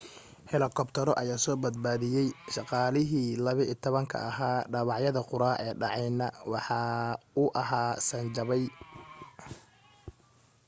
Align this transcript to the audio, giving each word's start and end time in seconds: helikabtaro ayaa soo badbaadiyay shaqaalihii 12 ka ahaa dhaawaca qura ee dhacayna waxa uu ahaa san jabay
helikabtaro 0.51 1.13
ayaa 1.21 1.39
soo 1.43 1.55
badbaadiyay 1.63 2.29
shaqaalihii 2.55 3.25
12 3.47 4.03
ka 4.13 4.17
ahaa 4.29 4.55
dhaawaca 4.75 5.21
qura 5.31 5.49
ee 5.65 5.73
dhacayna 5.81 6.27
waxa 6.53 6.79
uu 7.41 7.49
ahaa 7.61 7.91
san 8.07 8.25
jabay 8.35 8.63